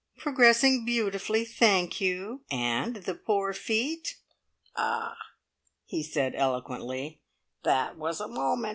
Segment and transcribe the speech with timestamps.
[0.17, 2.41] "Progressing beautifully, thank you.
[2.49, 4.17] And the poor feet?"
[4.75, 5.15] "Ah,"
[5.85, 7.21] he said eloquently,
[7.63, 8.69] "that was a moment!